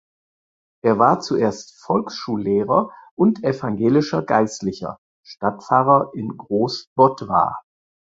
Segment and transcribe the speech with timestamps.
[0.83, 7.61] Er war zuerst Volksschullehrer und evangelischer Geistlicher (Stadtpfarrer in Großbottwar).